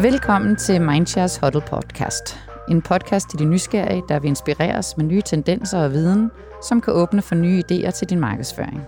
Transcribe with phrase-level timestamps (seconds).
[0.00, 2.38] Velkommen til Mindshares Huddle Podcast.
[2.70, 6.30] En podcast til de nysgerrige, der vil inspireres med nye tendenser og viden,
[6.68, 8.82] som kan åbne for nye idéer til din markedsføring.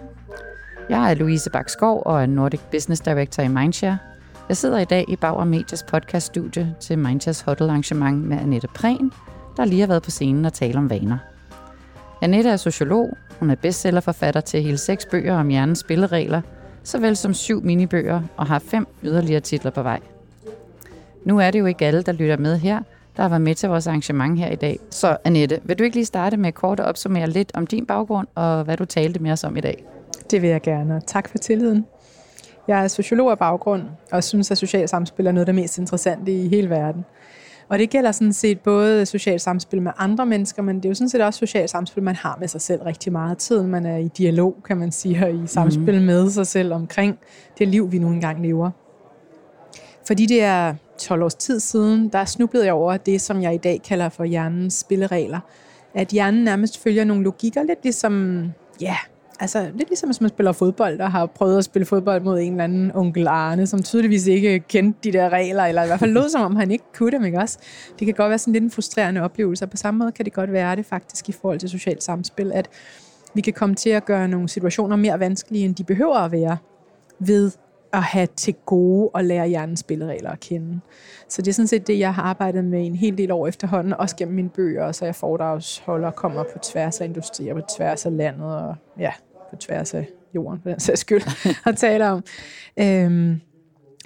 [0.90, 3.98] Jeg er Louise Bakskov og er Nordic Business Director i Mindshare.
[4.48, 9.12] Jeg sidder i dag i Bauer Medias podcaststudie til Mindshares Huddle arrangement med Annette Prehn,
[9.56, 11.18] der lige har været på scenen og tale om vaner.
[12.22, 16.40] Annette er sociolog, hun er bestsellerforfatter til hele seks bøger om hjernens spilleregler,
[16.82, 20.00] såvel som syv minibøger og har fem yderligere titler på vej.
[21.24, 22.80] Nu er det jo ikke alle, der lytter med her,
[23.16, 24.78] der været med til vores arrangement her i dag.
[24.90, 28.26] Så Annette, vil du ikke lige starte med kort at opsummere lidt om din baggrund
[28.34, 29.84] og hvad du talte med os om i dag?
[30.30, 31.86] Det vil jeg gerne, tak for tilliden.
[32.68, 33.82] Jeg er sociolog af baggrund
[34.12, 37.04] og synes, at socialt samspil er noget af det mest interessante i hele verden.
[37.68, 40.94] Og det gælder sådan set både socialt samspil med andre mennesker, men det er jo
[40.94, 43.62] sådan set også socialt samspil, man har med sig selv rigtig meget tid.
[43.62, 46.06] Man er i dialog, kan man sige, og i samspil mm.
[46.06, 47.18] med sig selv omkring
[47.58, 48.70] det liv, vi nu engang lever.
[50.06, 53.58] Fordi det er 12 års tid siden, der snublede jeg over det, som jeg i
[53.58, 55.40] dag kalder for hjernens spilleregler.
[55.94, 58.44] At hjernen nærmest følger nogle logikker, lidt ligesom,
[58.80, 58.96] ja,
[59.40, 62.52] altså lidt ligesom hvis man spiller fodbold, og har prøvet at spille fodbold mod en
[62.52, 66.12] eller anden onkel Arne, som tydeligvis ikke kendte de der regler, eller i hvert fald
[66.12, 67.58] lød som om han ikke kunne dem, ikke også?
[67.98, 70.32] Det kan godt være sådan lidt en frustrerende oplevelse, og på samme måde kan det
[70.32, 72.68] godt være det faktisk i forhold til socialt samspil, at
[73.34, 76.56] vi kan komme til at gøre nogle situationer mere vanskelige, end de behøver at være,
[77.18, 77.50] ved
[77.92, 80.80] at have til gode at lære hjernens spilleregler at kende.
[81.28, 83.92] Så det er sådan set det, jeg har arbejdet med en hel del år efterhånden,
[83.92, 88.16] også gennem mine bøger, så jeg foredragsholder kommer på tværs af industrier, på tværs af
[88.16, 89.12] landet og ja,
[89.50, 91.22] på tværs af jorden, for den sags skyld,
[91.66, 92.24] og taler om.
[92.78, 93.40] Øhm,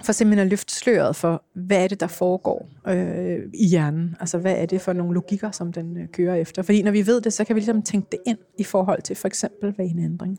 [0.04, 4.16] for simpelthen at løfte sløret for, hvad er det, der foregår øh, i hjernen?
[4.20, 6.62] Altså, hvad er det for nogle logikker, som den øh, kører efter?
[6.62, 9.16] Fordi når vi ved det, så kan vi ligesom tænke det ind i forhold til
[9.16, 10.38] for eksempel vaneændring.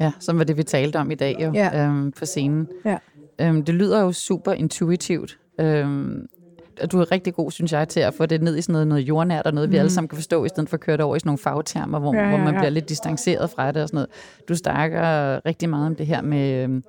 [0.00, 1.84] Ja, som var det, vi talte om i dag jo, ja.
[1.84, 2.68] øhm, på scenen.
[2.84, 2.98] Ja.
[3.40, 5.38] Øhm, det lyder jo super intuitivt.
[5.60, 6.26] Øhm,
[6.82, 8.86] og du er rigtig god, synes jeg, til at få det ned i sådan noget,
[8.86, 9.72] noget jordnært og noget, mm.
[9.72, 9.90] vi alle mm.
[9.90, 12.14] sammen kan forstå, i stedet for at køre det over i sådan nogle fagtermer, hvor,
[12.14, 12.36] ja, ja, ja.
[12.36, 14.08] hvor man bliver lidt distanceret fra det og sådan noget.
[14.48, 15.00] Du snakker
[15.46, 16.84] rigtig meget om det her med øhm,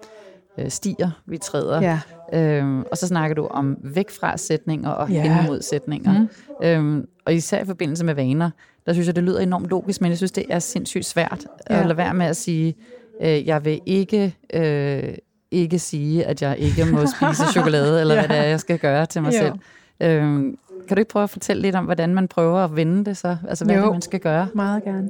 [0.57, 1.81] øh, stier, vi træder.
[1.81, 1.99] Ja.
[2.33, 5.21] Øhm, og så snakker du om væk fra sætninger og ja.
[5.21, 6.19] hen mod sætninger.
[6.19, 6.27] Mm.
[6.63, 8.49] Øhm, og især i forbindelse med vaner,
[8.85, 11.79] der synes jeg, det lyder enormt logisk, men jeg synes, det er sindssygt svært ja.
[11.79, 12.75] at lade være med at sige,
[13.21, 14.35] øh, jeg vil ikke...
[14.53, 15.13] Øh,
[15.53, 18.21] ikke sige, at jeg ikke må spise chokolade, eller ja.
[18.21, 19.37] hvad det er, jeg skal gøre til mig jo.
[19.37, 19.53] selv.
[20.01, 23.17] Øhm, kan du ikke prøve at fortælle lidt om, hvordan man prøver at vende det
[23.17, 23.37] så?
[23.49, 24.47] Altså, hvad jo, det, man skal gøre?
[24.55, 25.09] meget gerne.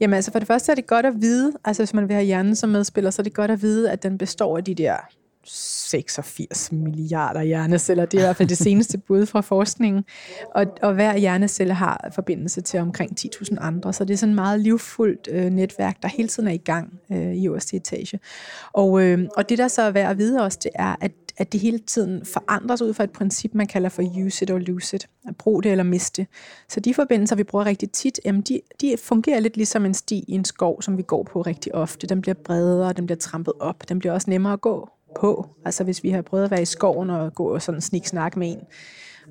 [0.00, 2.26] Jamen altså, for det første er det godt at vide, altså hvis man vil have
[2.26, 4.96] hjernen som medspiller, så er det godt at vide, at den består af de der
[5.50, 8.04] 86 milliarder hjerneceller.
[8.04, 10.04] Det er i hvert fald det seneste bud fra forskningen.
[10.54, 14.34] Og, og hver hjernecelle har forbindelse til omkring 10.000 andre, så det er sådan et
[14.34, 18.20] meget livfuldt øh, netværk, der hele tiden er i gang øh, i øverste etage.
[18.72, 21.52] Og, øh, og det, der så er værd at vide også, det er, at at
[21.52, 24.96] det hele tiden forandres ud fra et princip, man kalder for use it or lose
[24.96, 25.08] it.
[25.28, 26.26] At bruge det eller miste.
[26.68, 30.24] Så de forbindelser, vi bruger rigtig tit, jamen de, de fungerer lidt ligesom en sti
[30.28, 32.06] i en skov, som vi går på rigtig ofte.
[32.06, 34.88] Den bliver bredere, den bliver trampet op, den bliver også nemmere at gå
[35.20, 35.46] på.
[35.64, 38.48] Altså hvis vi har prøvet at være i skoven og gå og sådan snik-snak med
[38.48, 38.60] en.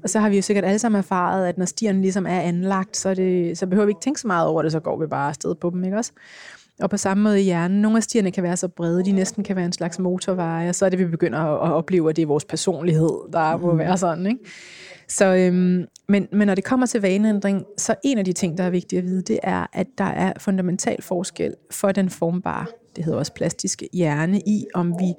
[0.03, 2.97] Og så har vi jo sikkert alle sammen erfaret, at når stierne ligesom er anlagt,
[2.97, 5.29] så, det, så behøver vi ikke tænke så meget over det, så går vi bare
[5.29, 6.11] afsted på dem, ikke også?
[6.81, 9.43] Og på samme måde i hjernen, nogle af stierne kan være så brede, de næsten
[9.43, 12.21] kan være en slags motorveje, og så er det, vi begynder at opleve, at det
[12.21, 13.79] er vores personlighed, der må mm.
[13.79, 14.39] være sådan, ikke?
[15.07, 18.63] Så, øhm, men, men når det kommer til vaneændring, så en af de ting, der
[18.63, 22.65] er vigtigt at vide, det er, at der er fundamental forskel for den formbare,
[22.95, 25.13] det hedder også plastiske hjerne, i om vi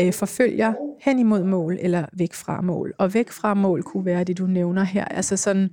[0.00, 2.94] øh, forfølger hen imod mål eller væk fra mål.
[2.98, 5.04] Og væk fra mål kunne være det, du nævner her.
[5.04, 5.70] Altså sådan,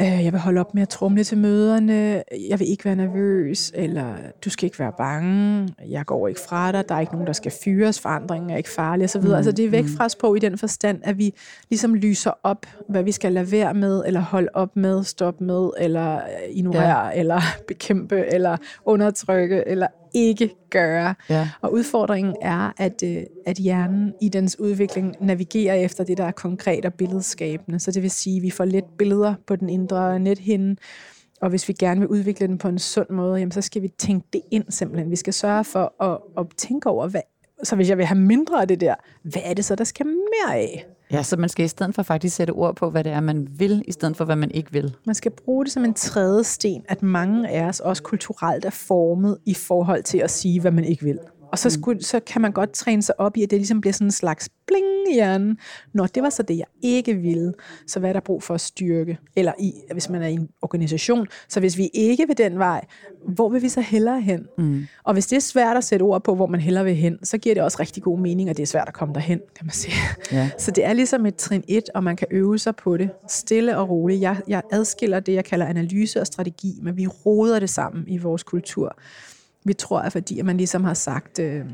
[0.00, 3.72] øh, jeg vil holde op med at trumle til møderne, jeg vil ikke være nervøs,
[3.74, 7.26] eller du skal ikke være bange, jeg går ikke fra dig, der er ikke nogen,
[7.26, 9.20] der skal fyres, forandringen er ikke farlig osv.
[9.20, 9.90] Mm, altså det er væk mm.
[9.90, 11.34] fra os på i den forstand, at vi
[11.70, 15.70] ligesom lyser op, hvad vi skal lade være med, eller holde op med, stoppe med,
[15.78, 17.20] eller ignorere, ja.
[17.20, 21.14] eller bekæmpe, eller undertrykke, eller ikke gøre.
[21.28, 21.48] Ja.
[21.60, 26.32] Og udfordringen er, at, øh, at hjernen i dens udvikling navigerer efter det, der er
[26.32, 27.80] konkret og billedskabende.
[27.80, 30.76] Så det vil sige, at vi får lidt billeder på den indre nethinde,
[31.40, 33.88] og hvis vi gerne vil udvikle den på en sund måde, jamen, så skal vi
[33.88, 35.10] tænke det ind simpelthen.
[35.10, 37.20] Vi skal sørge for at, at tænke over, hvad,
[37.62, 40.06] så hvis jeg vil have mindre af det der, hvad er det så, der skal
[40.06, 40.86] mere af?
[41.12, 43.48] Ja, så man skal i stedet for faktisk sætte ord på, hvad det er, man
[43.58, 44.94] vil, i stedet for, hvad man ikke vil.
[45.04, 48.70] Man skal bruge det som en tredje sten, at mange af os også kulturelt er
[48.70, 51.18] formet i forhold til at sige, hvad man ikke vil.
[51.52, 51.82] Og så, mm.
[51.82, 54.12] skulle, så kan man godt træne sig op i, at det ligesom bliver sådan en
[54.12, 55.58] slags bling i hjernen.
[55.94, 57.52] Når det var så det, jeg ikke ville,
[57.86, 59.18] så hvad er der brug for at styrke?
[59.36, 62.84] Eller i, hvis man er i en organisation, så hvis vi ikke vil den vej,
[63.28, 64.46] hvor vil vi så hellere hen?
[64.58, 64.86] Mm.
[65.04, 67.38] Og hvis det er svært at sætte ord på, hvor man hellere vil hen, så
[67.38, 69.72] giver det også rigtig god mening, at det er svært at komme derhen, kan man
[69.72, 69.94] sige.
[70.32, 70.50] Ja.
[70.58, 73.78] Så det er ligesom et trin 1, og man kan øve sig på det, stille
[73.78, 74.20] og roligt.
[74.20, 78.18] Jeg, jeg adskiller det, jeg kalder analyse og strategi, men vi roder det sammen i
[78.18, 78.96] vores kultur.
[79.64, 81.64] Vi tror, at fordi at man ligesom har sagt, øh,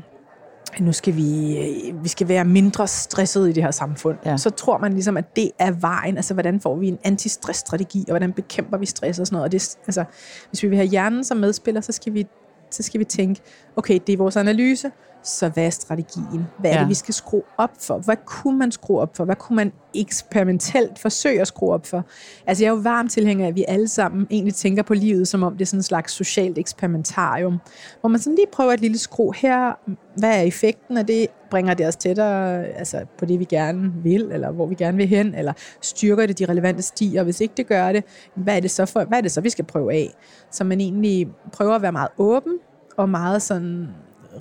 [0.79, 4.37] nu skal vi, øh, vi skal være mindre stresset i det her samfund, ja.
[4.37, 6.15] så tror man ligesom, at det er vejen.
[6.17, 9.45] Altså, hvordan får vi en antistressstrategi, og hvordan bekæmper vi stress og sådan noget.
[9.45, 10.03] Og det, altså,
[10.49, 12.27] hvis vi vil have hjernen som medspiller, så skal vi,
[12.71, 13.41] så skal vi tænke,
[13.75, 14.91] okay, det er vores analyse,
[15.23, 16.47] så hvad er strategien?
[16.59, 16.81] Hvad er ja.
[16.81, 17.97] det, vi skal skrue op for?
[17.97, 19.25] Hvad kunne man skrue op for?
[19.25, 22.05] Hvad kunne man eksperimentelt forsøge at skrue op for?
[22.47, 25.27] Altså, jeg er jo varm tilhænger af, at vi alle sammen egentlig tænker på livet,
[25.27, 27.57] som om det er sådan en slags socialt eksperimentarium,
[27.99, 29.79] hvor man sådan lige prøver et lille skru her.
[30.19, 31.27] Hvad er effekten af det?
[31.49, 35.07] Bringer det os tættere altså på det, vi gerne vil, eller hvor vi gerne vil
[35.07, 37.21] hen, eller styrker det de relevante stier?
[37.21, 38.03] Og hvis ikke det gør det,
[38.35, 40.09] hvad er det så, for, hvad er det så vi skal prøve af?
[40.51, 42.53] Så man egentlig prøver at være meget åben,
[42.97, 43.87] og meget sådan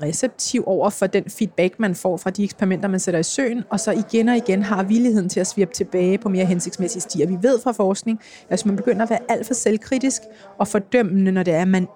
[0.02, 3.80] receptiv over for den feedback, man får fra de eksperimenter, man sætter i søen, og
[3.80, 7.26] så igen og igen har villigheden til at svirpe tilbage på mere hensigtsmæssige stier.
[7.26, 10.22] Vi ved fra forskning, at hvis man begynder at være alt for selvkritisk
[10.58, 11.86] og fordømmende, når det er, at man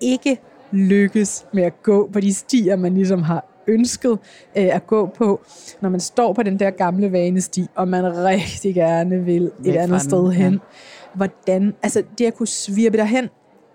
[0.00, 0.40] ikke
[0.72, 4.18] lykkes med at gå på de stier, man ligesom har ønsket
[4.56, 5.40] øh, at gå på,
[5.80, 10.02] når man står på den der gamle vanesti, og man rigtig gerne vil et andet
[10.02, 10.52] sted hen.
[10.52, 10.58] Ja.
[11.14, 13.28] Hvordan, altså det at kunne svirpe derhen,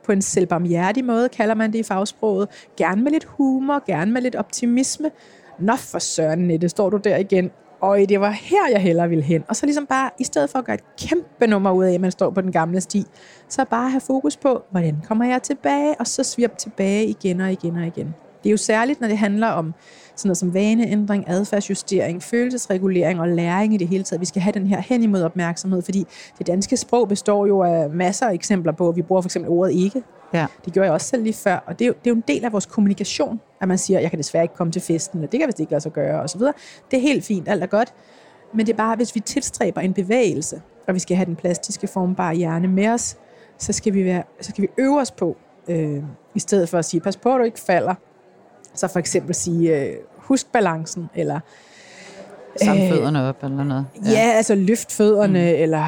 [0.07, 2.47] på en selvbarmhjertig måde, kalder man det i fagsproget.
[2.77, 5.11] Gerne med lidt humor, gerne med lidt optimisme.
[5.59, 7.51] Nå for søren, det står du der igen.
[7.81, 9.43] Og det var her, jeg hellere ville hen.
[9.47, 12.01] Og så ligesom bare, i stedet for at gøre et kæmpe nummer ud af, at
[12.01, 13.03] man står på den gamle sti,
[13.49, 17.51] så bare have fokus på, hvordan kommer jeg tilbage, og så svirp tilbage igen og
[17.51, 18.15] igen og igen.
[18.43, 19.73] Det er jo særligt, når det handler om
[20.19, 24.21] sådan noget som vaneændring, adfærdsjustering, følelsesregulering og læring i det hele taget.
[24.21, 27.89] Vi skal have den her hen imod opmærksomhed, fordi det danske sprog består jo af
[27.89, 30.03] masser af eksempler på, at vi bruger for eksempel ordet ikke.
[30.33, 30.45] Ja.
[30.65, 32.23] Det gjorde jeg også selv lige før, og det er, jo, det er jo en
[32.27, 35.29] del af vores kommunikation, at man siger, jeg kan desværre ikke komme til festen, eller
[35.29, 36.41] det kan vist ikke lade sig gøre, osv.
[36.91, 37.93] Det er helt fint, alt er godt.
[38.53, 41.87] Men det er bare, hvis vi tilstræber en bevægelse, og vi skal have den plastiske
[41.87, 43.17] formbare hjerne med os,
[43.57, 45.37] så skal vi, være, så skal vi øve os på,
[45.67, 46.03] øh,
[46.35, 47.95] i stedet for at sige, pas på, at du ikke falder,
[48.73, 51.39] så for eksempel sige, øh, husk balancen, eller...
[52.63, 53.85] Samle øh, fødderne op, eller noget.
[54.05, 55.61] Ja, ja altså løft fødderne, mm.
[55.61, 55.85] eller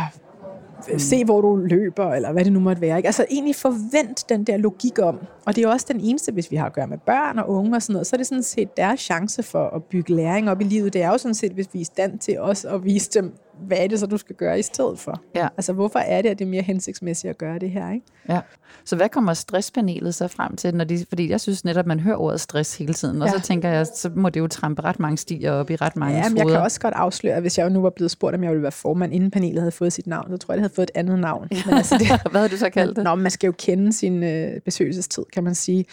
[0.91, 0.99] mm.
[0.99, 2.97] se, hvor du løber, eller hvad det nu måtte være.
[2.97, 3.07] Ikke?
[3.07, 5.19] Altså egentlig forvent den der logik om.
[5.45, 7.75] Og det er også den eneste, hvis vi har at gøre med børn og unge
[7.75, 10.61] og sådan noget, så er det sådan set deres chance for at bygge læring op
[10.61, 10.93] i livet.
[10.93, 13.33] Det er jo sådan set, hvis vi er i stand til os at vise dem,
[13.67, 15.21] hvad er det så, du skal gøre i stedet for?
[15.35, 15.47] Ja.
[15.57, 17.91] Altså, hvorfor er det, at det er mere hensigtsmæssigt at gøre det her?
[17.91, 18.05] Ikke?
[18.29, 18.39] Ja.
[18.85, 20.75] Så hvad kommer stresspanelet så frem til?
[20.75, 23.33] Når de, fordi jeg synes netop, man hører ordet stress hele tiden, og ja.
[23.33, 26.17] så tænker jeg, så må det jo trampe ret mange stier op i ret mange
[26.17, 28.43] Ja, men jeg kan også godt afsløre, at hvis jeg nu var blevet spurgt, om
[28.43, 30.73] jeg ville være formand, inden panelet havde fået sit navn, så tror jeg, det havde
[30.75, 31.47] fået et andet navn.
[31.65, 33.03] Men altså det, hvad har du så kaldt det?
[33.03, 35.85] Nå, man skal jo kende sin øh, besøgelsestid, kan man sige.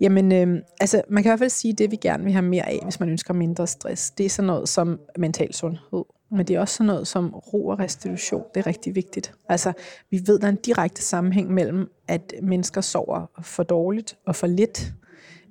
[0.00, 2.68] Jamen, øh, altså, man kan i hvert fald sige, det vi gerne vil have mere
[2.68, 6.56] af, hvis man ønsker mindre stress, det er sådan noget som mental sundhed men det
[6.56, 8.44] er også sådan noget som ro og restitution.
[8.54, 9.34] Det er rigtig vigtigt.
[9.48, 9.72] Altså,
[10.10, 14.46] vi ved, der er en direkte sammenhæng mellem, at mennesker sover for dårligt og for
[14.46, 14.92] lidt,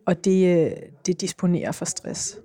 [0.05, 0.71] og det, øh,
[1.05, 2.39] det disponerer for stress.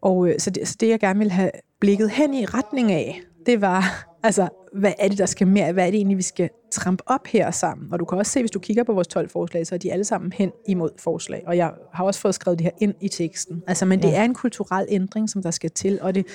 [0.00, 1.50] Og øh, så det, så det, jeg gerne vil have
[1.80, 5.72] blikket hen i retning af, det var, altså, hvad er det, der skal mere?
[5.72, 7.92] Hvad er det egentlig, vi skal trampe op her sammen?
[7.92, 9.92] Og du kan også se, hvis du kigger på vores 12 forslag, så er de
[9.92, 11.42] alle sammen hen imod forslag.
[11.46, 13.62] Og jeg har også fået skrevet det her ind i teksten.
[13.66, 16.26] Altså, men det er en kulturel ændring, som der skal til, og det,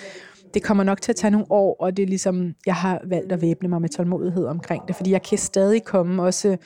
[0.57, 3.31] det kommer nok til at tage nogle år, og det er ligesom, jeg har valgt
[3.31, 6.57] at væbne mig med tålmodighed omkring det, fordi jeg kan stadig komme også,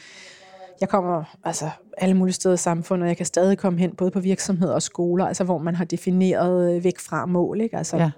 [0.82, 4.12] jeg kommer altså alle mulige steder i samfundet, og jeg kan stadig komme hen både
[4.12, 7.78] på virksomheder og skoler, altså hvor man har defineret øh, væk fra mål, ikke?
[7.78, 8.12] Altså, ja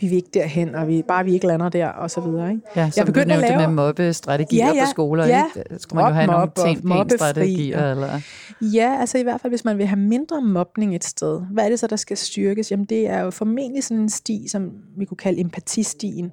[0.00, 2.50] vi vil ikke derhen, og vi, bare vi ikke lander der, og så videre.
[2.50, 2.62] Ikke?
[2.76, 3.56] Ja, jeg begyndte at lave...
[3.56, 5.26] med mobbestrategier ja, ja, på skoler.
[5.26, 5.78] Ja, ikke?
[5.78, 7.90] Skulle man jo have nogle tænkt-strategier?
[7.90, 8.20] Eller?
[8.60, 11.68] Ja, altså i hvert fald, hvis man vil have mindre mobning et sted, hvad er
[11.68, 12.70] det så, der skal styrkes?
[12.70, 16.32] Jamen det er jo formentlig sådan en sti, som vi kunne kalde empatistien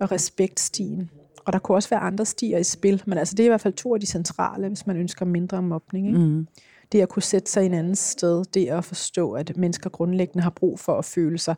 [0.00, 1.10] og respektstien.
[1.44, 3.60] Og der kunne også være andre stier i spil, men altså det er i hvert
[3.60, 6.06] fald to af de centrale, hvis man ønsker mindre mobning.
[6.06, 6.18] Ikke?
[6.18, 6.46] Mm
[6.92, 10.42] det at kunne sætte sig i en anden sted, det at forstå, at mennesker grundlæggende
[10.42, 11.54] har brug for at føle sig,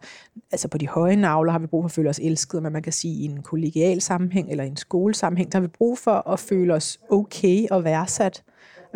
[0.52, 2.82] altså på de høje navler har vi brug for at føle os elsket, men man
[2.82, 6.28] kan sige i en kollegial sammenhæng eller i en skolesammenhæng, der har vi brug for
[6.28, 8.42] at føle os okay og værdsat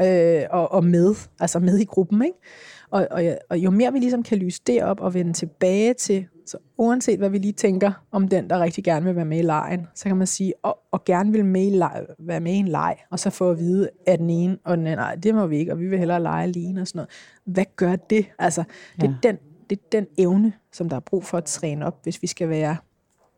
[0.00, 2.22] øh, og, og med, altså med i gruppen.
[2.24, 2.38] Ikke?
[2.90, 6.26] Og, og, og jo mere vi ligesom kan lyse det op og vende tilbage til
[6.46, 9.42] så uanset hvad vi lige tænker om den, der rigtig gerne vil være med i
[9.42, 12.56] lejen, så kan man sige, og, og gerne vil med i leg, være med i
[12.56, 15.34] en leg, og så få at vide, at den ene og den anden, nej, det
[15.34, 17.10] må vi ikke, og vi vil hellere lege alene og sådan noget.
[17.44, 18.26] Hvad gør det?
[18.38, 18.64] Altså,
[19.00, 19.08] det, ja.
[19.08, 19.38] er den,
[19.70, 22.48] det er den evne, som der er brug for at træne op, hvis vi skal
[22.48, 22.76] være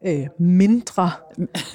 [0.06, 1.10] øh, mindre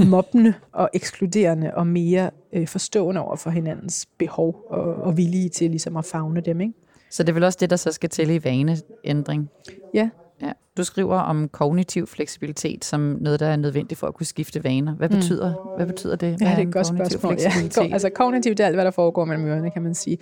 [0.10, 5.70] mobbende og ekskluderende og mere øh, forstående over for hinandens behov og, og villige til
[5.70, 6.62] ligesom at fagne dem.
[6.62, 6.74] Ikke?
[7.10, 9.50] Så det er vel også det, der så skal til i vaneændring?
[9.94, 10.10] Ja.
[10.42, 10.52] Ja.
[10.78, 14.96] Du skriver om kognitiv fleksibilitet som noget, der er nødvendigt for at kunne skifte vaner.
[14.96, 15.16] Hvad mm.
[15.16, 15.76] betyder, mm.
[15.78, 16.38] hvad betyder det?
[16.38, 17.38] Hvad ja, det er et godt spørgsmål.
[17.40, 17.94] Ja.
[17.94, 20.18] Altså kognitivt er alt, hvad der foregår mellem ørerne, kan man sige.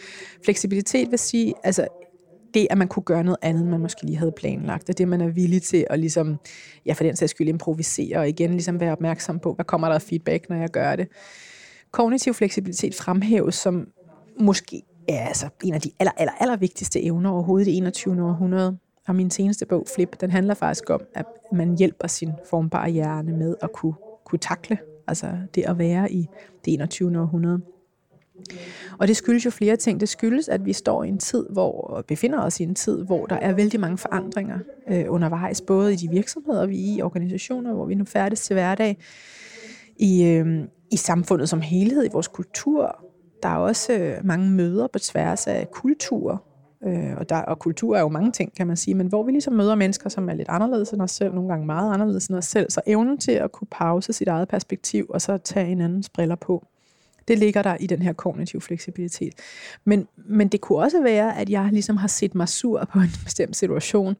[0.45, 1.87] Fleksibilitet vil sige, altså
[2.53, 5.07] det, at man kunne gøre noget andet, end man måske lige havde planlagt, og det,
[5.07, 6.37] man er villig til at ligesom,
[6.85, 9.95] ja, for den sags skyld improvisere, og igen ligesom være opmærksom på, hvad kommer der
[9.95, 11.07] af feedback, når jeg gør det.
[11.91, 13.87] Kognitiv fleksibilitet fremhæves som
[14.39, 18.23] måske ja, altså en af de aller, aller, aller vigtigste evner overhovedet i 21.
[18.23, 18.77] århundrede.
[19.07, 23.37] Og min seneste bog, Flip, den handler faktisk om, at man hjælper sin formbare hjerne
[23.37, 23.93] med at kunne,
[24.25, 24.77] kunne takle,
[25.07, 26.27] altså det at være i
[26.65, 27.19] det 21.
[27.19, 27.61] århundrede.
[28.97, 29.99] Og det skyldes jo flere ting.
[29.99, 33.25] Det skyldes, at vi står i en tid, hvor befinder os i en tid, hvor
[33.25, 37.73] der er vældig mange forandringer øh, undervejs, både i de virksomheder, vi er i, organisationer,
[37.73, 38.97] hvor vi nu færdes til hverdag,
[39.97, 43.05] i, øh, i samfundet som helhed, i vores kultur.
[43.43, 46.37] Der er også øh, mange møder på tværs af kulturer,
[46.85, 49.31] øh, og, der, og kultur er jo mange ting, kan man sige, men hvor vi
[49.31, 52.37] ligesom møder mennesker, som er lidt anderledes end os selv, nogle gange meget anderledes end
[52.37, 55.81] os selv, så evnen til at kunne pause sit eget perspektiv, og så tage en
[55.81, 56.67] andens briller på
[57.29, 59.33] det ligger der i den her kognitive fleksibilitet.
[59.85, 63.11] Men, men det kunne også være, at jeg ligesom har set mig sur på en
[63.25, 64.15] bestemt situation.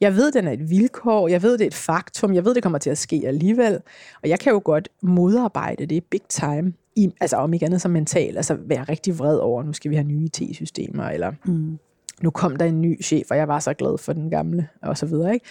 [0.00, 2.62] Jeg ved, den er et vilkår, jeg ved, det er et faktum, jeg ved, det
[2.62, 3.80] kommer til at ske alligevel,
[4.22, 7.90] og jeg kan jo godt modarbejde det big time, i, altså om ikke andet som
[7.90, 11.78] mental, altså være rigtig vred over, nu skal vi have nye IT-systemer, eller mm
[12.22, 14.98] nu kom der en ny chef, og jeg var så glad for den gamle, og
[14.98, 15.46] så videre, ikke?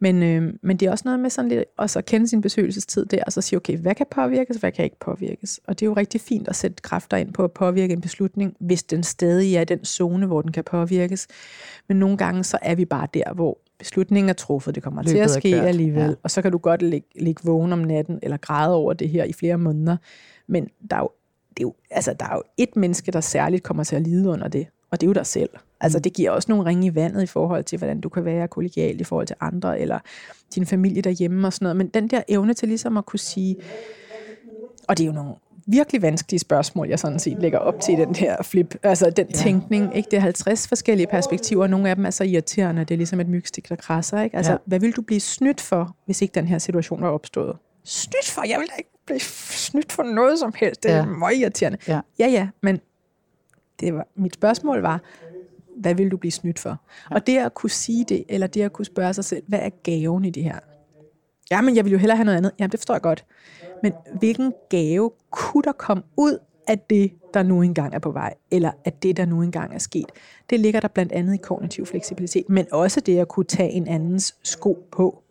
[0.00, 3.04] Men, øh, men det er også noget med sådan lidt også at kende sin besøgelsestid
[3.06, 5.60] der, og så sige, okay, hvad kan påvirkes, og hvad kan ikke påvirkes?
[5.66, 8.56] Og det er jo rigtig fint at sætte kræfter ind på at påvirke en beslutning,
[8.60, 11.26] hvis den stadig er i den zone, hvor den kan påvirkes.
[11.88, 15.12] Men nogle gange, så er vi bare der, hvor beslutningen er truffet, det kommer Løbet
[15.12, 16.14] til at ske alligevel, ja.
[16.22, 19.24] og så kan du godt ligge, ligge vågen om natten, eller græde over det her
[19.24, 19.96] i flere måneder.
[20.46, 21.10] Men der er jo,
[21.50, 24.28] det er jo, altså, der er jo et menneske, der særligt kommer til at lide
[24.28, 25.50] under det, og det er jo dig selv.
[25.80, 28.48] Altså det giver også nogle ringe i vandet i forhold til, hvordan du kan være
[28.48, 29.98] kollegial i forhold til andre, eller
[30.54, 31.76] din familie derhjemme og sådan noget.
[31.76, 33.56] Men den der evne til ligesom at kunne sige,
[34.88, 35.34] og det er jo nogle
[35.66, 39.32] virkelig vanskelige spørgsmål, jeg sådan set lægger op til den her flip, altså den ja.
[39.32, 40.10] tænkning, ikke?
[40.10, 43.20] Det er 50 forskellige perspektiver, og nogle af dem er så irriterende, det er ligesom
[43.20, 44.36] et mygstik, der krasser, ikke?
[44.36, 44.58] Altså, ja.
[44.64, 47.56] hvad vil du blive snydt for, hvis ikke den her situation var opstået?
[47.84, 48.42] Snydt for?
[48.48, 50.82] Jeg vil da ikke blive snydt for noget som helst.
[50.82, 51.04] Det er ja.
[51.04, 51.78] meget irriterende.
[51.88, 52.00] Ja.
[52.18, 52.80] ja, ja, men
[53.80, 55.00] det var, mit spørgsmål var,
[55.76, 56.76] hvad vil du blive snydt for?
[57.10, 57.14] Ja.
[57.14, 59.70] Og det at kunne sige det, eller det at kunne spørge sig selv, hvad er
[59.82, 60.58] gaven i det her?
[61.50, 62.52] Jamen, jeg vil jo hellere have noget andet.
[62.58, 63.24] Jamen, det forstår jeg godt.
[63.82, 68.34] Men hvilken gave kunne der komme ud af det, der nu engang er på vej,
[68.50, 70.06] eller at det, der nu engang er sket?
[70.50, 73.88] Det ligger der blandt andet i kognitiv fleksibilitet, men også det at kunne tage en
[73.88, 75.22] andens sko på.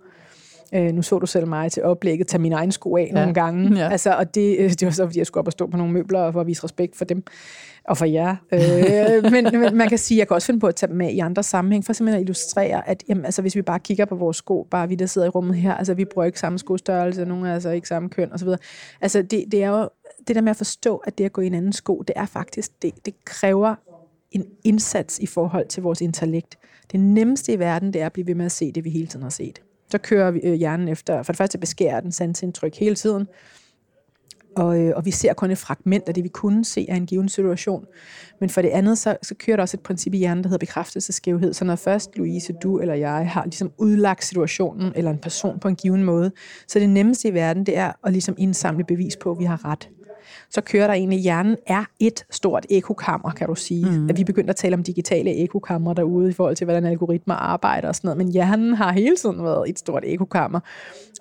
[0.73, 3.19] Øh, nu så du selv mig til oplægget, tage mine egne sko af ja.
[3.19, 3.79] nogle gange.
[3.79, 3.89] Ja.
[3.89, 5.93] Altså, og det, øh, det var så, fordi jeg skulle op og stå på nogle
[5.93, 7.23] møbler for at vise respekt for dem
[7.83, 8.35] og for jer.
[8.51, 11.11] Øh, men, men man kan sige, jeg kan også finde på at tage dem med
[11.11, 14.15] i andre sammenhæng, for simpelthen at illustrere, at jamen, altså, hvis vi bare kigger på
[14.15, 17.25] vores sko, bare vi der sidder i rummet her, altså vi bruger ikke samme skostørrelse,
[17.25, 18.47] nogle er altså ikke samme køn osv.
[19.01, 19.89] Altså det, det er jo
[20.27, 22.25] det der med at forstå, at det at gå i en anden sko, det er
[22.25, 23.75] faktisk, det, det kræver
[24.31, 26.57] en indsats i forhold til vores intellekt.
[26.91, 29.07] Det nemmeste i verden, det er at blive ved med at se det, vi hele
[29.07, 29.61] tiden har set.
[29.91, 33.27] Så kører vi, øh, hjernen efter, for det første beskærer den sansindtryk hele tiden,
[34.57, 37.05] og, øh, og vi ser kun et fragment af det, vi kunne se af en
[37.05, 37.85] given situation.
[38.39, 40.65] Men for det andet, så, så kører der også et princip i hjernen, der hedder
[40.65, 41.53] bekræftelseskævhed.
[41.53, 45.67] Så når først Louise, du eller jeg har ligesom udlagt situationen eller en person på
[45.67, 46.31] en given måde,
[46.67, 49.65] så det nemmeste i verden, det er at ligesom indsamle bevis på, at vi har
[49.65, 49.89] ret
[50.51, 53.89] så kører der egentlig, hjernen er et stort ekokammer, kan du sige.
[53.89, 54.09] Mm.
[54.09, 57.87] At vi begynder at tale om digitale ekokammer derude, i forhold til, hvordan algoritmer arbejder
[57.87, 58.17] og sådan noget.
[58.17, 60.59] Men hjernen har hele tiden været et stort ekokammer.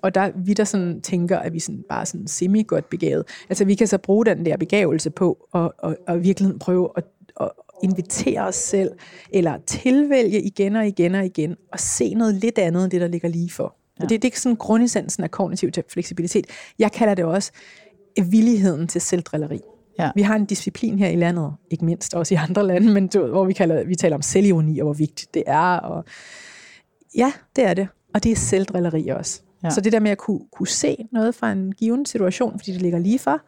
[0.01, 3.23] Og der vi der sådan tænker, at vi sådan bare sådan semi-godt begavet.
[3.49, 7.03] Altså vi kan så bruge den der begavelse på, og, og, og virkelig prøve at,
[7.41, 7.49] at
[7.83, 8.91] invitere os selv,
[9.31, 13.07] eller tilvælge igen og igen og igen, og se noget lidt andet end det, der
[13.07, 13.75] ligger lige for.
[13.99, 14.05] Ja.
[14.05, 16.45] Det, det er sådan grundessensen af kognitiv fleksibilitet.
[16.79, 17.51] Jeg kalder det også
[18.23, 19.59] villigheden til selvdrilleri.
[19.99, 20.11] Ja.
[20.15, 23.27] Vi har en disciplin her i landet, ikke mindst også i andre lande, men du,
[23.27, 25.77] hvor vi, kalder, vi taler om selvironi og hvor vigtigt det er.
[25.77, 26.05] Og
[27.17, 27.87] ja, det er det.
[28.13, 29.41] Og det er selvdrilleri også.
[29.63, 29.69] Ja.
[29.69, 32.81] Så det der med at kunne, kunne se noget fra en given situation, fordi det
[32.81, 33.41] ligger lige for,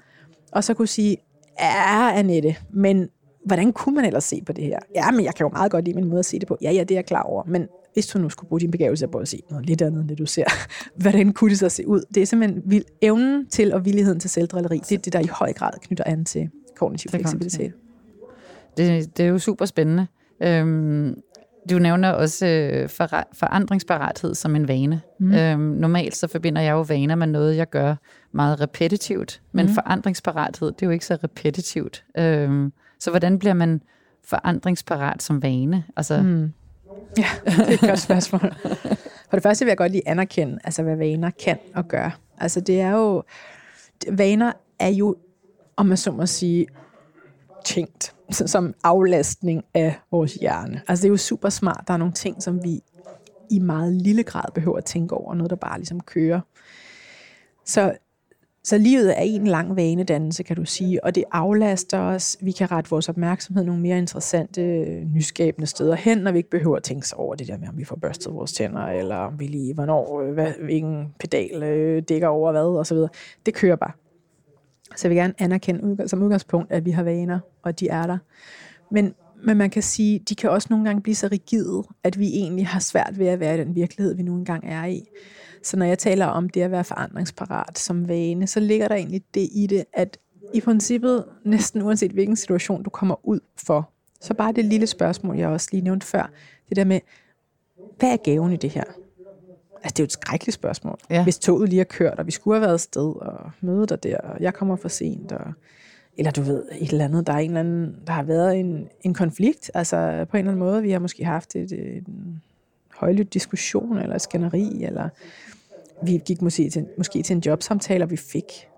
[0.52, 1.18] og så kunne sige,
[1.60, 3.10] ja, Annette, men
[3.46, 4.80] hvordan kunne man ellers se på det her?
[4.96, 6.58] Ja, men jeg kan jo meget godt lide min måde at se det på.
[6.62, 7.44] Ja, ja, det er jeg klar over.
[7.48, 10.10] Men hvis du nu skulle bruge din begævelse på at se noget lidt andet, end
[10.10, 10.46] det du ser,
[11.02, 12.02] hvordan kunne det så se ud?
[12.16, 14.82] Det er simpelthen vil, evnen til og villigheden til selvdrilleri.
[14.90, 17.74] Det er det, der i høj grad knytter an til kognitiv fleksibilitet.
[18.78, 20.08] Det, det er jo super spændende.
[20.44, 21.16] Øhm,
[21.70, 25.02] du nævner også øh, for, forandringsparathed som en vane.
[25.20, 25.34] Mm.
[25.34, 27.96] Øhm, normalt så forbinder jeg jo vaner med noget, jeg gør
[28.32, 29.74] meget repetitivt, men mm.
[29.74, 32.04] forandringsparathed, det er jo ikke så repetitivt.
[32.18, 33.82] Øhm, så hvordan bliver man
[34.24, 35.84] forandringsparat som vane?
[35.98, 36.54] Altså, mm.
[37.18, 38.54] Ja, det er et godt spørgsmål.
[39.30, 42.20] For det første vil jeg godt lige anerkende, altså hvad vaner kan og gør.
[42.38, 43.24] Altså det er jo,
[44.12, 45.16] vaner er jo,
[45.76, 46.68] om man så må sige,
[47.66, 50.82] tænkt som aflastning af vores hjerne.
[50.88, 51.84] Altså det er jo super smart.
[51.88, 52.82] Der er nogle ting, som vi
[53.52, 55.34] i meget lille grad behøver at tænke over.
[55.34, 56.42] Noget, der bare ligesom kører.
[57.66, 57.98] Så
[58.64, 62.38] så livet er en lang vanedannelse, kan du sige, og det aflaster os.
[62.42, 64.62] Vi kan rette vores opmærksomhed nogle mere interessante,
[65.16, 67.78] nyskabende steder hen, når vi ikke behøver at tænke sig over det der med, om
[67.78, 72.04] vi får børstet vores tænder, eller om vi lige, hvornår, øh, hvad, hvilken pedal øh,
[72.10, 73.10] dækker over hvad, og så videre.
[73.46, 73.92] Det kører bare.
[74.96, 78.18] Så jeg vil gerne anerkende som udgangspunkt, at vi har vaner, og de er der.
[78.92, 79.14] Men,
[79.44, 82.68] men man kan sige, de kan også nogle gange blive så rigide, at vi egentlig
[82.68, 85.04] har svært ved at være i den virkelighed, vi nu engang er i.
[85.64, 89.24] Så når jeg taler om det at være forandringsparat som vane, så ligger der egentlig
[89.34, 90.18] det i det, at
[90.54, 93.90] i princippet, næsten uanset hvilken situation du kommer ud for,
[94.22, 96.32] så bare det lille spørgsmål, jeg også lige nævnte før,
[96.70, 97.00] det der med,
[98.00, 98.84] hvad er gaven i det her?
[99.84, 101.00] Altså, det er jo et skrækkeligt spørgsmål.
[101.10, 101.24] Ja.
[101.24, 104.18] Hvis toget lige har kørt, og vi skulle have været sted og møde dig der,
[104.18, 105.54] og jeg kommer for sent, og,
[106.18, 108.88] eller du ved, et eller andet, der, er en eller anden, der har været en,
[109.02, 112.42] en konflikt, altså på en eller anden måde, vi har måske haft et, et, en
[113.00, 115.10] højlydt diskussion, eller skænderi, eller
[116.04, 118.70] vi gik måske til, måske til en jobsamtale, og vi fik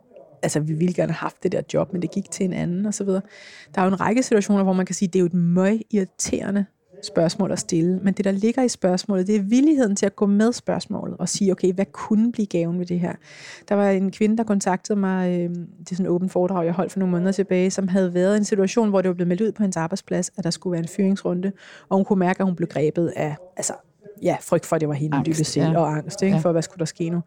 [0.43, 2.85] altså vi ville gerne have haft det der job, men det gik til en anden
[2.85, 3.21] og så videre.
[3.75, 5.33] Der er jo en række situationer, hvor man kan sige, at det er jo et
[5.33, 6.65] møg irriterende
[7.03, 10.25] spørgsmål at stille, men det, der ligger i spørgsmålet, det er villigheden til at gå
[10.25, 13.13] med spørgsmålet og sige, okay, hvad kunne blive gaven ved det her?
[13.69, 16.73] Der var en kvinde, der kontaktede mig, øh, det er sådan en åben foredrag, jeg
[16.73, 19.27] holdt for nogle måneder tilbage, som havde været i en situation, hvor det var blevet
[19.27, 21.51] meldt ud på hendes arbejdsplads, at der skulle være en fyringsrunde,
[21.89, 23.73] og hun kunne mærke, at hun blev grebet af altså,
[24.21, 25.79] ja, frygt for, at det var hende, angst, dybest ja.
[25.79, 26.35] og angst, ikke?
[26.35, 26.41] Ja.
[26.41, 27.21] for hvad skulle der ske nu.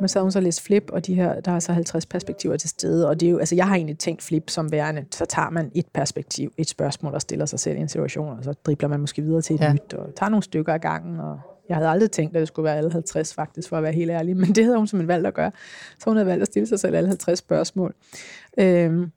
[0.00, 2.56] Men så havde hun så læst flip, og de her, der er så 50 perspektiver
[2.56, 5.24] til stede, og det er jo, altså jeg har egentlig tænkt flip som værende, så
[5.24, 8.52] tager man et perspektiv, et spørgsmål og stiller sig selv i en situation, og så
[8.52, 9.72] dribler man måske videre til et ja.
[9.72, 12.64] nyt, og tager nogle stykker af gangen, og jeg havde aldrig tænkt, at det skulle
[12.64, 15.26] være alle 50 faktisk, for at være helt ærlig, men det havde hun simpelthen valgt
[15.26, 15.50] at gøre.
[15.98, 17.94] Så hun havde valgt at stille sig selv alle 50 spørgsmål.
[18.58, 19.10] Øhm,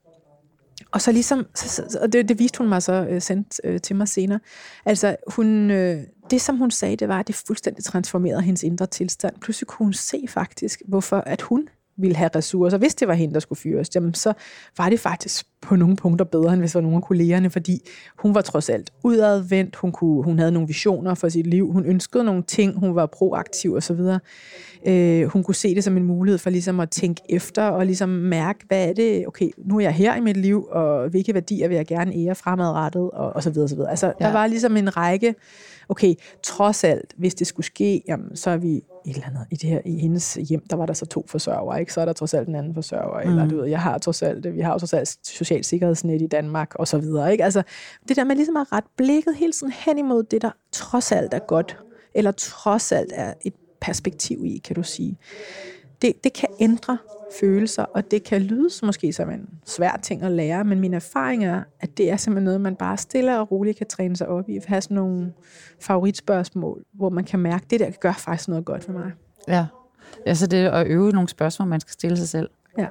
[0.90, 3.96] og så ligesom, så, og det, det viste hun mig så øh, sendt øh, til
[3.96, 4.40] mig senere.
[4.84, 8.86] Altså, hun, øh, det som hun sagde, det var, at det fuldstændig transformerede hendes indre
[8.86, 9.34] tilstand.
[9.40, 12.78] Pludselig kunne hun se faktisk, hvorfor at hun ville have ressourcer.
[12.78, 14.32] Hvis det var hende, der skulle fyres, jamen, så
[14.76, 17.80] var det faktisk på nogle punkter bedre, end hvis det var nogle af kollegerne, fordi
[18.18, 21.84] hun var trods alt udadvendt, hun, kunne, hun havde nogle visioner for sit liv, hun
[21.84, 24.00] ønskede nogle ting, hun var proaktiv osv.
[24.86, 28.08] Øh, hun kunne se det som en mulighed for ligesom at tænke efter og ligesom
[28.08, 31.68] mærke, hvad er det, okay, nu er jeg her i mit liv, og hvilke værdier
[31.68, 33.90] vil jeg gerne ære fremadrettet, og, og så videre, så videre.
[33.90, 34.26] Altså, ja.
[34.26, 35.34] der var ligesom en række,
[35.88, 39.46] okay, trods alt, hvis det skulle ske, jamen, så er vi et eller andet.
[39.50, 41.92] I, det her, I hendes hjem, der var der så to forsørgere, ikke?
[41.92, 43.30] så er der trods alt en anden forsørger, mm.
[43.30, 46.26] eller du ved, jeg har trods alt, vi har jo trods alt social sikkerhedsnet i
[46.26, 47.32] Danmark, og så videre.
[47.32, 47.44] Ikke?
[47.44, 47.62] Altså,
[48.08, 51.34] det der med ligesom at rette blikket helt sådan hen imod det, der trods alt
[51.34, 51.78] er godt,
[52.14, 55.18] eller trods alt er et perspektiv i, kan du sige.
[56.02, 56.98] Det, det kan ændre
[57.40, 61.44] følelser, og det kan lyde måske som en svær ting at lære, men min erfaring
[61.44, 64.48] er, at det er simpelthen noget, man bare stille og roligt kan træne sig op
[64.48, 64.60] i.
[64.66, 65.32] Have sådan nogle
[65.80, 69.12] favoritspørgsmål, hvor man kan mærke, at det der gør faktisk noget godt for mig.
[69.48, 69.66] Ja,
[70.26, 72.50] altså det at øve nogle spørgsmål, man skal stille sig selv.
[72.78, 72.86] Ja.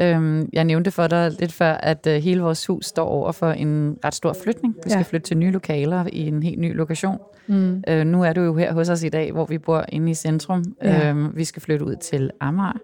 [0.00, 3.50] Øhm, jeg nævnte for dig lidt før, at øh, hele vores hus står over for
[3.50, 4.74] en ret stor flytning.
[4.84, 5.02] Vi skal ja.
[5.02, 7.18] flytte til nye lokaler i en helt ny lokation.
[7.46, 7.82] Mm.
[7.88, 10.14] Øh, nu er du jo her hos os i dag, hvor vi bor inde i
[10.14, 10.64] centrum.
[10.82, 11.08] Ja.
[11.08, 12.78] Øhm, vi skal flytte ud til Amager.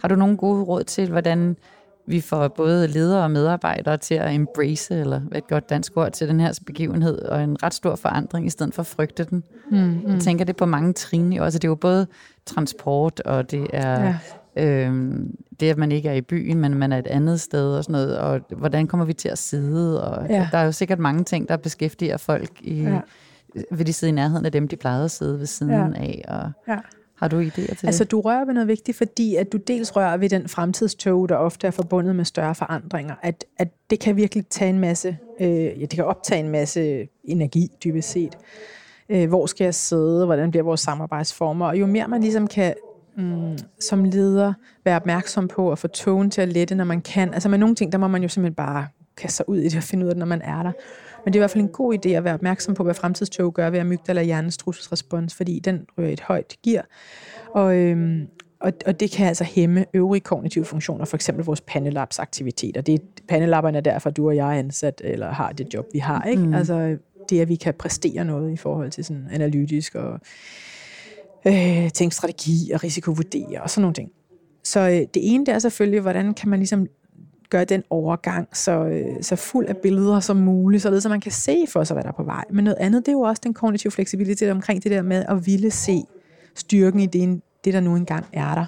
[0.00, 1.56] Har du nogle gode råd til, hvordan
[2.06, 6.12] vi får både ledere og medarbejdere til at embrace, eller hvad et godt dansk ord,
[6.12, 9.42] til den her begivenhed, og en ret stor forandring, i stedet for at frygte den.
[9.70, 10.02] Mm, mm.
[10.12, 11.32] Jeg tænker det på mange trin.
[11.32, 12.06] Altså, det er jo både
[12.46, 14.16] transport, og det er ja.
[14.58, 17.84] Øhm, det, at man ikke er i byen, men man er et andet sted, og
[17.84, 20.48] sådan noget, og hvordan kommer vi til at sidde, og ja.
[20.52, 23.00] der er jo sikkert mange ting, der beskæftiger folk i, ja.
[23.70, 26.02] vil de sidde i nærheden af dem, de plejede at sidde ved siden ja.
[26.02, 26.52] af, og...
[26.68, 26.78] Ja.
[27.14, 27.84] Har du idéer til det?
[27.84, 31.36] Altså, du rører ved noget vigtigt, fordi at du dels rører ved den fremtidstog, der
[31.36, 33.14] ofte er forbundet med større forandringer.
[33.22, 37.08] At, at det kan virkelig tage en masse, øh, ja, det kan optage en masse
[37.24, 38.38] energi, dybest set.
[39.08, 40.24] Øh, hvor skal jeg sidde?
[40.24, 41.66] Hvordan bliver vores samarbejdsformer?
[41.66, 42.74] Og jo mere man ligesom kan
[43.18, 44.52] mm, som leder
[44.84, 47.34] være opmærksom på at få togen til at lette, når man kan.
[47.34, 49.76] Altså med nogle ting, der må man jo simpelthen bare kaste sig ud i det
[49.76, 50.72] og finde ud af det, når man er der.
[51.24, 53.54] Men det er i hvert fald en god idé at være opmærksom på, hvad fremtidstog
[53.54, 56.86] gør ved amygdala hjernens trusselsrespons, fordi den rører et højt gear.
[57.54, 58.26] Og, øhm,
[58.60, 62.80] og, og det kan altså hæmme øvrige kognitive funktioner, for eksempel vores pandelabs aktiviteter.
[62.80, 65.86] Det er, pandelapperne er derfor, at du og jeg er ansat, eller har det job,
[65.92, 66.24] vi har.
[66.24, 66.42] Ikke?
[66.42, 66.54] Mm.
[66.54, 66.96] Altså
[67.30, 70.20] det, at vi kan præstere noget i forhold til sådan analytisk og
[71.46, 74.10] øh, tænke strategi og risikovurdere og sådan nogle ting.
[74.64, 76.86] Så øh, det ene, det er selvfølgelig, hvordan kan man ligesom
[77.50, 81.32] gøre den overgang så, øh, så fuld af billeder som muligt, således at man kan
[81.32, 82.44] se for sig, hvad der er på vej.
[82.50, 85.46] Men noget andet, det er jo også den kognitive fleksibilitet omkring det der med at
[85.46, 86.02] ville se
[86.54, 88.66] styrken i det, det der nu engang er der.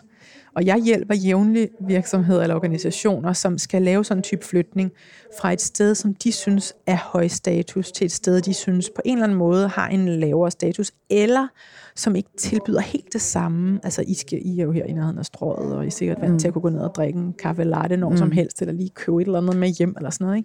[0.56, 4.92] Og jeg hjælper jævnligt virksomheder eller organisationer, som skal lave sådan en type flytning
[5.40, 9.02] fra et sted, som de synes er høj status, til et sted, de synes på
[9.04, 11.48] en eller anden måde har en lavere status, eller
[11.94, 13.80] som ikke tilbyder helt det samme.
[13.82, 16.20] Altså, I, skal, I er jo her i nærheden af strået, og I er sikkert
[16.20, 16.38] vant mm.
[16.38, 18.16] til at kunne gå ned og drikke en kaffe latte når mm.
[18.16, 20.44] som helst, eller lige købe et eller andet med hjem, eller sådan noget,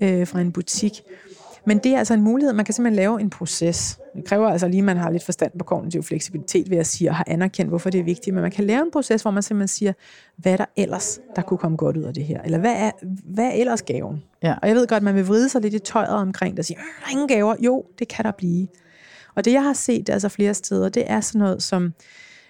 [0.00, 0.20] ikke?
[0.20, 1.02] Øh, fra en butik.
[1.68, 2.52] Men det er altså en mulighed.
[2.52, 3.98] Man kan simpelthen lave en proces.
[4.16, 7.10] Det kræver altså lige, at man har lidt forstand på kognitiv fleksibilitet, ved at sige,
[7.10, 8.34] og har anerkendt, hvorfor det er vigtigt.
[8.34, 9.92] Men man kan lave en proces, hvor man simpelthen siger,
[10.36, 12.42] hvad er der ellers, der kunne komme godt ud af det her?
[12.42, 12.90] Eller hvad er,
[13.24, 14.22] hvad er ellers gaven?
[14.42, 14.54] Ja.
[14.62, 16.64] Og jeg ved godt, at man vil vride sig lidt i tøjet omkring det og
[16.64, 16.78] sige,
[17.12, 17.54] ingen gaver.
[17.60, 18.68] Jo, det kan der blive.
[19.34, 21.92] Og det, jeg har set altså flere steder, det er sådan noget som,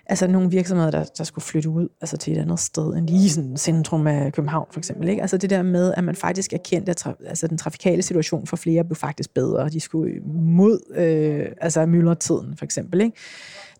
[0.08, 3.30] altså nogle virksomheder, der, der skulle flytte ud altså til et andet sted end lige
[3.30, 5.08] sådan centrum af København for eksempel.
[5.08, 5.22] Ikke?
[5.22, 8.56] Altså det der med, at man faktisk erkendte, at tra- altså den trafikale situation for
[8.56, 9.68] flere blev faktisk bedre.
[9.68, 13.00] De skulle mod øh, altså myldretiden for eksempel.
[13.00, 13.16] Ikke?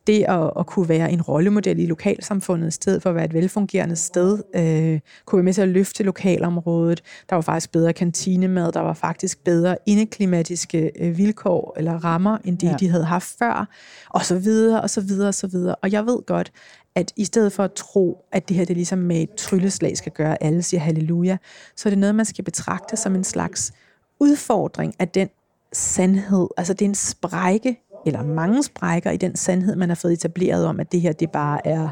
[0.09, 3.35] Det at, at kunne være en rollemodel i lokalsamfundet, i stedet for at være et
[3.35, 7.03] velfungerende sted, øh, kunne være med til at løfte lokalområdet.
[7.31, 12.59] Der var faktisk bedre kantinemad, der var faktisk bedre indeklimatiske øh, vilkår eller rammer, end
[12.59, 12.77] det, ja.
[12.81, 13.69] de havde haft før,
[14.11, 15.75] og så videre, og så videre, og så videre.
[15.75, 16.53] Og jeg ved godt,
[16.95, 20.13] at i stedet for at tro, at det her det ligesom med et trylleslag skal
[20.13, 21.37] gøre, at alle siger halleluja,
[21.77, 23.73] så er det noget, man skal betragte som en slags
[24.21, 25.29] udfordring af den
[25.73, 26.49] sandhed.
[26.57, 30.67] Altså det er en sprække eller mange sprækker i den sandhed, man har fået etableret
[30.67, 31.89] om, at det her, det bare er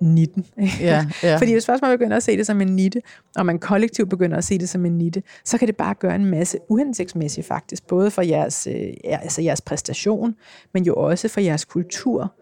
[0.00, 0.46] nitten.
[0.80, 1.36] Ja, ja.
[1.36, 3.02] Fordi hvis først man begynder at se det som en nitte,
[3.36, 6.14] og man kollektivt begynder at se det som en nitte, så kan det bare gøre
[6.14, 10.34] en masse uhensigtsmæssigt faktisk, både for jeres, øh, altså jeres præstation,
[10.74, 12.32] men jo også for jeres kultur.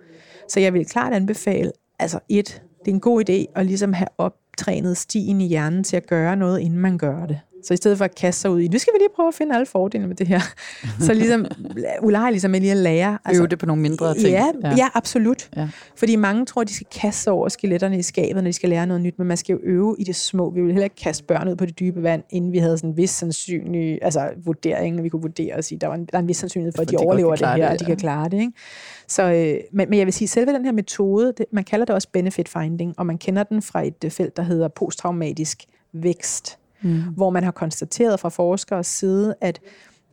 [0.48, 4.08] Så jeg vil klart anbefale, altså et, det er en god idé at ligesom have
[4.18, 7.40] optrænet stien i hjernen til at gøre noget, inden man gør det.
[7.62, 9.34] Så i stedet for at kaste sig ud i, nu skal vi lige prøve at
[9.34, 10.40] finde alle fordelene med det her,
[11.00, 11.46] så ligesom,
[12.06, 13.18] ulejre ligesom med lige at lære.
[13.24, 14.28] Altså, Øve det på nogle mindre ting.
[14.28, 14.74] Ja, ja.
[14.76, 15.50] ja absolut.
[15.56, 15.68] Ja.
[15.96, 18.86] Fordi mange tror, de skal kaste sig over skeletterne i skabet, når de skal lære
[18.86, 20.50] noget nyt, men man skal jo øve i det små.
[20.50, 22.90] Vi vil heller ikke kaste børn ud på det dybe vand, inden vi havde sådan
[22.90, 26.22] en vis sandsynlig altså vurdering, vi kunne vurdere og sige, der, var en, der er
[26.22, 27.72] en vis sandsynlighed for, at de, de overlever det her, det, ja.
[27.72, 28.40] og de kan klare det.
[28.40, 28.52] Ikke?
[29.08, 31.94] Så, øh, men, men jeg vil sige, selve den her metode, det, man kalder det
[31.94, 36.58] også benefit finding, og man kender den fra et øh, felt, der hedder posttraumatisk vækst
[36.82, 37.02] mm.
[37.16, 39.60] hvor man har konstateret fra forskeres side, at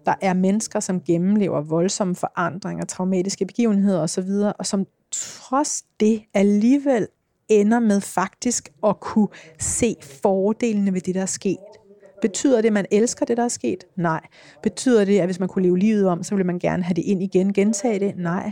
[0.06, 4.30] der er mennesker, som gennemlever voldsomme forandringer, traumatiske begivenheder osv.,
[4.60, 7.08] og som trods det alligevel
[7.50, 9.28] ender med faktisk at kunne
[9.60, 11.58] se fordelene ved det, der er sket.
[12.22, 13.84] Betyder det, at man elsker det, der er sket?
[13.96, 14.22] Nej.
[14.64, 17.02] Betyder det, at hvis man kunne leve livet om, så ville man gerne have det
[17.02, 18.14] ind igen, gentage det?
[18.18, 18.52] Nej.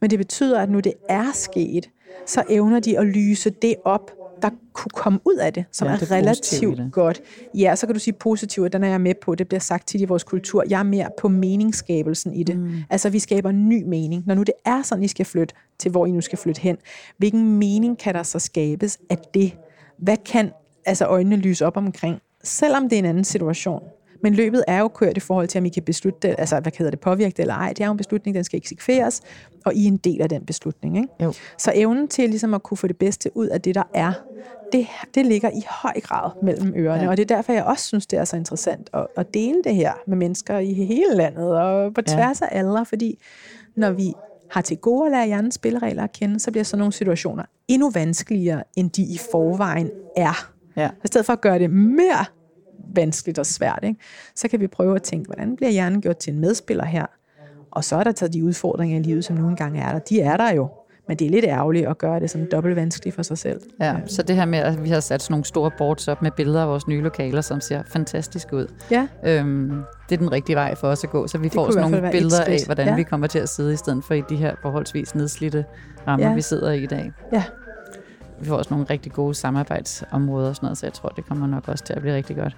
[0.00, 1.90] Men det betyder, at nu det er sket,
[2.26, 4.10] så evner de at lyse det op,
[4.42, 7.20] der kunne komme ud af det, som ja, det er, er relativt godt.
[7.54, 9.34] Ja, så kan du sige positivt, og den er jeg med på.
[9.34, 10.64] Det bliver sagt tit i vores kultur.
[10.68, 12.58] Jeg er mere på meningsskabelsen i det.
[12.58, 12.72] Mm.
[12.90, 14.22] Altså, vi skaber ny mening.
[14.26, 16.76] Når nu det er sådan, I skal flytte til, hvor I nu skal flytte hen,
[17.18, 19.52] hvilken mening kan der så skabes af det?
[19.98, 20.50] Hvad kan
[20.86, 22.18] altså øjnene lyse op omkring?
[22.44, 23.82] Selvom det er en anden situation.
[24.22, 26.72] Men løbet er jo kørt i forhold til, om I kan beslutte det, altså hvad
[26.78, 27.68] hedder det, påvirke det eller ej.
[27.68, 29.20] Det er jo en beslutning, den skal eksekveres,
[29.64, 30.96] og I er en del af den beslutning.
[30.96, 31.08] Ikke?
[31.22, 31.32] Jo.
[31.58, 34.12] Så evnen til ligesom at kunne få det bedste ud af det, der er,
[34.72, 37.02] det, det ligger i høj grad mellem ørerne.
[37.02, 37.08] Ja.
[37.08, 39.74] Og det er derfor, jeg også synes, det er så interessant at, at dele det
[39.74, 42.46] her med mennesker i hele landet og på tværs ja.
[42.46, 43.18] af aldre, fordi
[43.76, 44.12] når vi
[44.50, 47.90] har til gode at lære hjernens spilleregler at kende, så bliver sådan nogle situationer endnu
[47.90, 50.50] vanskeligere, end de i forvejen er.
[50.76, 50.90] Ja.
[51.04, 52.24] I stedet for at gøre det mere
[52.94, 54.00] vanskeligt og svært, ikke?
[54.34, 57.06] så kan vi prøve at tænke, hvordan bliver hjernen gjort til en medspiller her?
[57.70, 59.98] Og så er der taget de udfordringer i livet, som nogle gange er der.
[59.98, 60.68] De er der jo.
[61.08, 63.60] Men det er lidt ærgerligt at gøre det sådan dobbelt vanskeligt for sig selv.
[63.80, 66.30] Ja, så det her med, at vi har sat sådan nogle store boards op med
[66.30, 68.66] billeder af vores nye lokaler, som ser fantastisk ud.
[68.90, 69.08] Ja.
[69.24, 71.90] Øhm, det er den rigtige vej for os at gå, så vi det får sådan
[71.90, 72.94] nogle billeder af, hvordan ja.
[72.94, 75.64] vi kommer til at sidde, i stedet for i de her forholdsvis nedslidte
[76.06, 76.34] rammer, ja.
[76.34, 77.12] vi sidder i i dag.
[77.32, 77.44] Ja.
[78.40, 81.46] Vi får også nogle rigtig gode samarbejdsområder og sådan noget, så jeg tror, det kommer
[81.46, 82.56] nok også til at blive rigtig godt.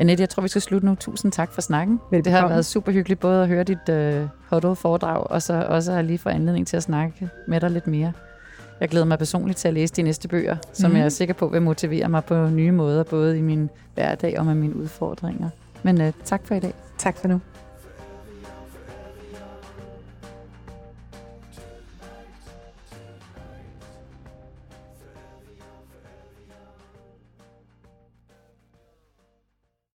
[0.00, 0.94] Annette, jeg tror, vi skal slutte nu.
[0.94, 2.00] Tusind tak for snakken.
[2.10, 2.22] Velbekomme.
[2.22, 6.04] Det har været super hyggeligt både at høre dit uh, huddle-foredrag, og så også at
[6.04, 8.12] lige få anledning til at snakke med dig lidt mere.
[8.80, 10.96] Jeg glæder mig personligt til at læse de næste bøger, som mm.
[10.96, 14.46] jeg er sikker på vil motivere mig på nye måder, både i min hverdag og
[14.46, 15.48] med mine udfordringer.
[15.82, 16.74] Men øh, tak for i dag.
[16.98, 17.40] Tak for nu.